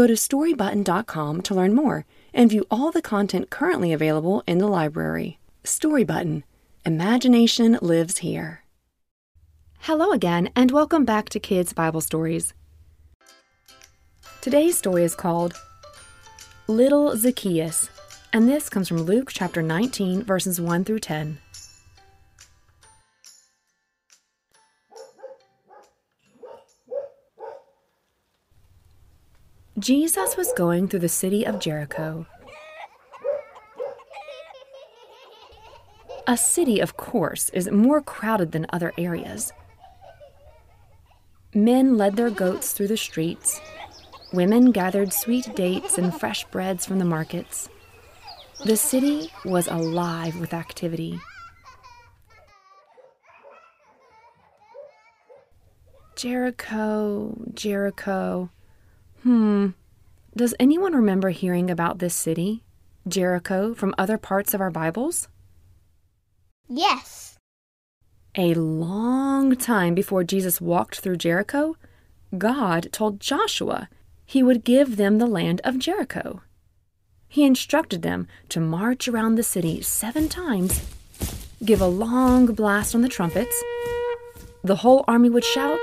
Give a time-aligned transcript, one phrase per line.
[0.00, 4.66] Go to storybutton.com to learn more and view all the content currently available in the
[4.66, 5.38] library.
[5.62, 6.42] Storybutton
[6.86, 8.64] Imagination lives here.
[9.80, 12.54] Hello again, and welcome back to Kids Bible Stories.
[14.40, 15.52] Today's story is called
[16.66, 17.90] Little Zacchaeus,
[18.32, 21.38] and this comes from Luke chapter 19, verses 1 through 10.
[29.80, 32.26] Jesus was going through the city of Jericho.
[36.26, 39.54] A city, of course, is more crowded than other areas.
[41.54, 43.58] Men led their goats through the streets.
[44.34, 47.70] Women gathered sweet dates and fresh breads from the markets.
[48.66, 51.18] The city was alive with activity.
[56.16, 58.50] Jericho, Jericho.
[59.22, 59.68] Hmm.
[60.36, 62.62] Does anyone remember hearing about this city,
[63.06, 65.28] Jericho, from other parts of our Bibles?
[66.68, 67.36] Yes.
[68.36, 71.76] A long time before Jesus walked through Jericho,
[72.38, 73.88] God told Joshua
[74.24, 76.42] he would give them the land of Jericho.
[77.28, 80.88] He instructed them to march around the city seven times,
[81.64, 83.62] give a long blast on the trumpets,
[84.62, 85.80] the whole army would shout,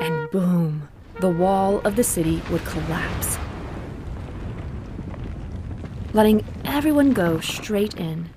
[0.00, 0.88] and boom,
[1.24, 3.38] the wall of the city would collapse,
[6.12, 8.28] letting everyone go straight in.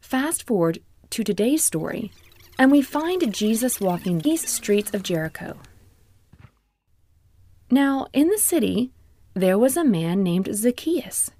[0.00, 0.78] Fast forward
[1.10, 2.12] to today's story,
[2.58, 5.58] and we find Jesus walking these streets of Jericho.
[7.70, 8.92] Now, in the city,
[9.34, 11.30] there was a man named Zacchaeus.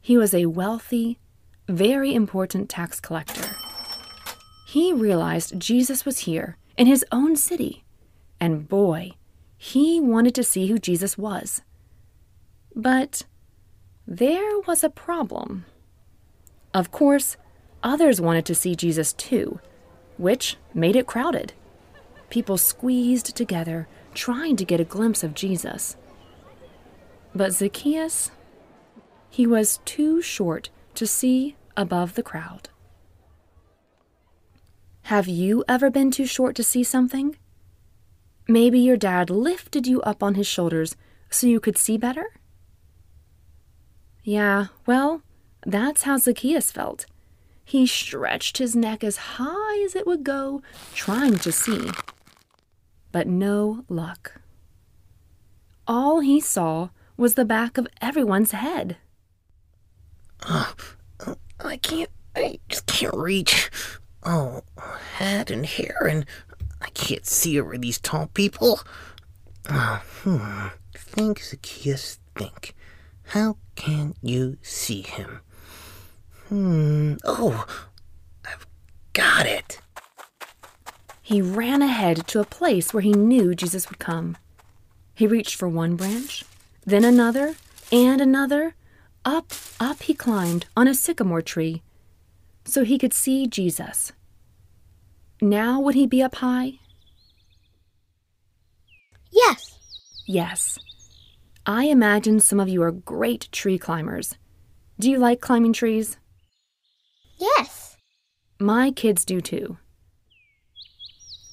[0.00, 1.20] He was a wealthy,
[1.68, 3.54] very important tax collector.
[4.66, 7.84] He realized Jesus was here in his own city,
[8.40, 9.12] and boy,
[9.58, 11.60] he wanted to see who Jesus was.
[12.74, 13.24] But
[14.06, 15.66] there was a problem.
[16.72, 17.36] Of course,
[17.82, 19.60] Others wanted to see Jesus too,
[20.16, 21.52] which made it crowded.
[22.28, 25.96] People squeezed together, trying to get a glimpse of Jesus.
[27.34, 28.30] But Zacchaeus,
[29.30, 32.68] he was too short to see above the crowd.
[35.08, 37.34] Have you ever been too short to see something?
[38.46, 40.96] Maybe your dad lifted you up on his shoulders
[41.30, 42.26] so you could see better?
[44.22, 45.22] Yeah, well,
[45.64, 47.06] that's how Zacchaeus felt.
[47.64, 50.60] He stretched his neck as high as it would go,
[50.94, 51.88] trying to see.
[53.10, 54.42] But no luck.
[55.86, 58.98] All he saw was the back of everyone's head.
[60.46, 60.74] Oh,
[61.60, 63.70] I can't, I just can't reach.
[64.30, 64.60] Oh,
[65.14, 66.26] head and hair, and
[66.82, 68.80] I can't see over these tall people.
[69.70, 70.66] Oh, hmm.
[70.94, 72.74] Think, Zacchaeus, think.
[73.28, 75.40] How can you see him?
[76.48, 77.14] Hmm.
[77.24, 77.64] Oh,
[78.44, 78.66] I've
[79.14, 79.80] got it.
[81.22, 84.36] He ran ahead to a place where he knew Jesus would come.
[85.14, 86.44] He reached for one branch,
[86.84, 87.54] then another,
[87.90, 88.74] and another.
[89.24, 91.82] Up, up he climbed on a sycamore tree
[92.66, 94.12] so he could see Jesus.
[95.40, 96.74] Now would he be up high?
[99.30, 99.78] Yes.
[100.26, 100.78] Yes.
[101.66, 104.36] I imagine some of you are great tree climbers.
[104.98, 106.16] Do you like climbing trees?
[107.38, 107.96] Yes.
[108.58, 109.78] My kids do too.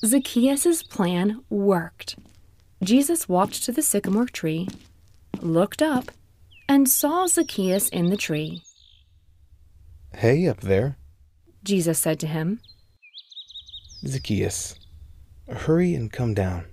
[0.04, 2.18] Zacchaeus' plan worked.
[2.84, 4.68] Jesus walked to the sycamore tree,
[5.42, 6.12] looked up,
[6.68, 8.64] and saw Zacchaeus in the tree.
[10.16, 10.98] Hey, up there,
[11.64, 12.62] Jesus said to him,
[14.06, 14.76] Zacchaeus,
[15.48, 16.66] hurry and come down.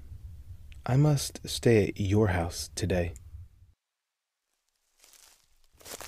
[0.85, 3.15] I must stay at your house today.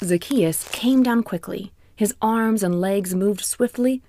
[0.03, 4.03] Zacchaeus came down quickly his arms and legs moved swiftly,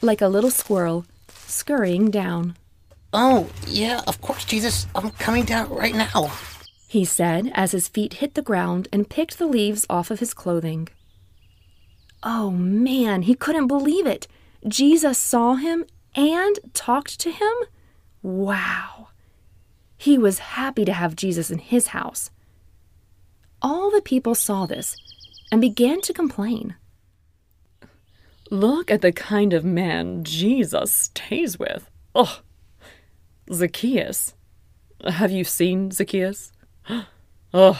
[0.00, 2.56] like a little squirrel, scurrying down.
[3.12, 4.86] Oh, yeah, of course, Jesus.
[4.94, 6.32] I'm coming down right now.
[6.86, 10.34] He said as his feet hit the ground and picked the leaves off of his
[10.34, 10.88] clothing.
[12.22, 14.28] Oh man, he couldn't believe it.
[14.66, 17.52] Jesus saw him and talked to him?
[18.22, 19.08] Wow.
[19.96, 22.30] He was happy to have Jesus in his house.
[23.62, 24.96] All the people saw this
[25.50, 26.76] and began to complain.
[28.50, 31.90] Look at the kind of man Jesus stays with.
[32.14, 32.40] Ugh.
[33.52, 34.34] Zacchaeus.
[35.06, 36.52] Have you seen Zacchaeus?
[37.54, 37.76] Ugh.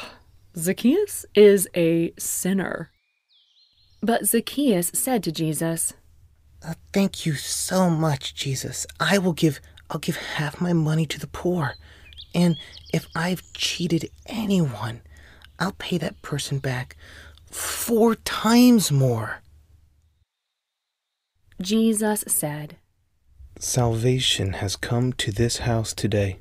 [0.57, 2.91] Zacchaeus is a sinner.
[4.01, 5.95] But Zacchaeus said to Jesus,
[6.67, 8.87] Uh, thank you so much, Jesus.
[8.99, 11.75] I will give I'll give half my money to the poor.
[12.35, 12.57] And
[12.93, 15.03] if I've cheated anyone,
[15.59, 16.97] I'll pay that person back
[17.51, 19.43] four times more.
[21.61, 22.77] Jesus said,
[23.59, 26.39] Salvation has come to this house today.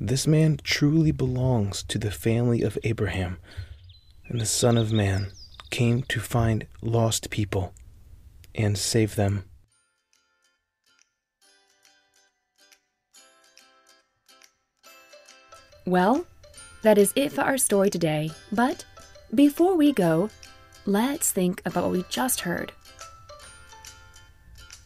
[0.00, 3.38] This man truly belongs to the family of Abraham,
[4.28, 5.32] and the Son of Man
[5.70, 7.74] came to find lost people
[8.56, 9.44] and save them.
[15.86, 16.26] Well,
[16.82, 18.30] that is it for our story today.
[18.50, 18.84] But
[19.34, 20.30] before we go,
[20.84, 22.72] let's think about what we just heard.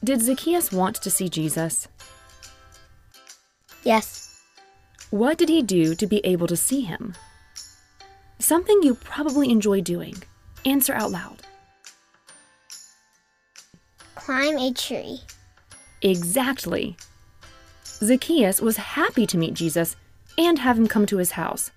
[0.05, 1.89] Did Zacchaeus want to see Jesus?
[3.83, 4.41] Yes.
[5.11, 7.15] What did he do to be able to see him?
[8.39, 10.15] Something you probably enjoy doing.
[10.65, 11.43] Answer out loud.
[14.21, 15.21] Climb a tree.
[16.03, 16.97] Exactly.
[17.85, 19.97] Zacchaeus was happy to meet Jesus
[20.39, 21.71] and have him come to his house.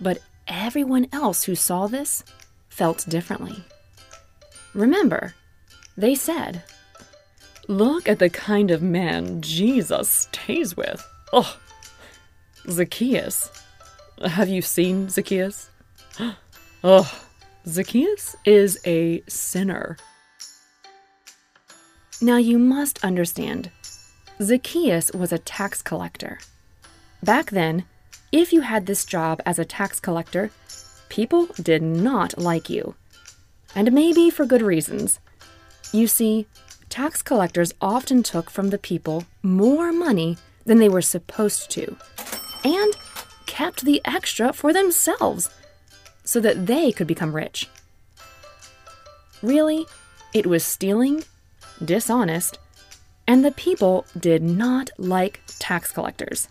[0.00, 0.18] But
[0.48, 2.24] everyone else who saw this
[2.68, 3.64] felt differently.
[4.74, 5.34] Remember,
[5.96, 6.62] they said,
[7.68, 11.06] Look at the kind of man Jesus stays with.
[11.32, 11.56] Ugh.
[12.68, 13.50] Zacchaeus.
[14.24, 15.70] Have you seen Zacchaeus?
[16.18, 16.34] Ugh.
[16.86, 17.10] Oh,
[17.66, 19.96] Zacchaeus is a sinner.
[22.20, 23.70] Now you must understand,
[24.40, 26.38] Zacchaeus was a tax collector.
[27.22, 27.84] Back then,
[28.32, 30.50] if you had this job as a tax collector,
[31.08, 32.94] people did not like you.
[33.74, 35.20] And maybe for good reasons.
[35.92, 36.46] You see,
[36.88, 41.96] tax collectors often took from the people more money than they were supposed to,
[42.64, 42.96] and
[43.46, 45.50] kept the extra for themselves
[46.24, 47.68] so that they could become rich.
[49.42, 49.86] Really,
[50.32, 51.24] it was stealing,
[51.84, 52.58] dishonest,
[53.26, 56.48] and the people did not like tax collectors.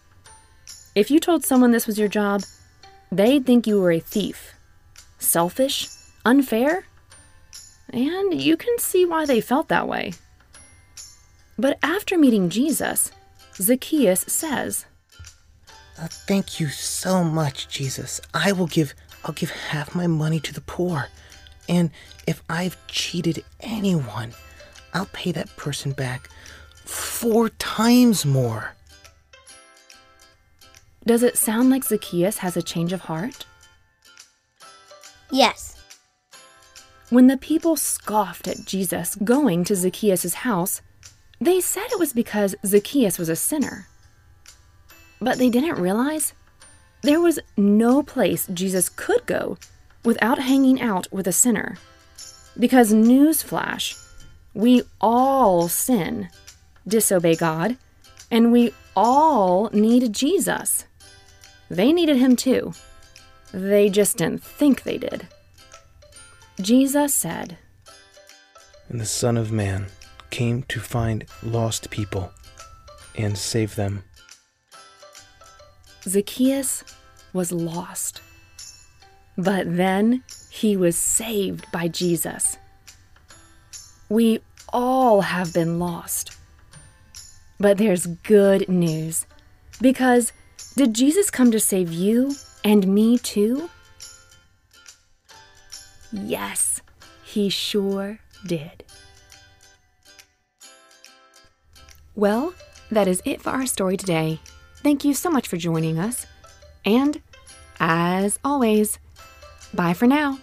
[0.96, 2.44] If you told someone this was your job,
[3.12, 4.54] they'd think you were a thief,
[5.20, 5.88] selfish,
[6.26, 6.86] unfair,
[7.90, 10.14] and you can see why they felt that way.
[11.58, 13.12] But after meeting Jesus,
[13.56, 14.86] Zacchaeus says,
[16.00, 18.20] Uh, thank you so much, Jesus.
[18.34, 18.96] I will give
[19.26, 21.08] I'll give half my money to the poor.
[21.70, 21.92] And
[22.28, 24.34] if I've cheated anyone,
[24.94, 26.30] I'll pay that person back
[26.86, 28.74] four times more.
[31.06, 33.46] Does it sound like Zacchaeus has a change of heart?
[35.32, 35.82] Yes.
[37.10, 40.82] When the people scoffed at Jesus going to Zacchaeus' house,
[41.42, 43.88] they said it was because Zacchaeus was a sinner.
[45.20, 46.34] But they didn't realize
[47.02, 49.58] there was no place Jesus could go
[50.06, 51.78] without hanging out with a sinner.
[52.58, 54.03] Because, newsflash,
[54.54, 56.30] we all sin,
[56.88, 57.78] disobey God,
[58.30, 60.86] and we all need Jesus.
[61.70, 62.74] They needed him too.
[63.52, 65.28] They just didn't think they did.
[66.62, 67.58] Jesus said,
[68.90, 69.88] And the Son of Man
[70.30, 72.32] came to find lost people
[73.16, 74.04] and save them.
[76.04, 76.84] Zacchaeus
[77.34, 78.22] was lost.
[79.38, 82.58] But then he was saved by Jesus.
[84.10, 84.40] We
[84.72, 86.38] all have been lost.
[87.60, 89.26] But there's good news.
[89.82, 90.34] Because
[90.76, 93.70] did Jesus come to save you and me too?
[96.12, 96.82] Yes,
[97.24, 98.84] he sure did.
[102.16, 102.54] Well,
[102.92, 104.40] that is it for our story today.
[104.78, 106.28] Thank you so much for joining us.
[106.86, 107.22] And,
[107.80, 109.00] as always,
[109.74, 110.38] bye for now.